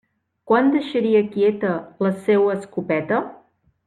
[0.51, 1.73] Quan deixaria quieta
[2.07, 3.21] la seua escopeta?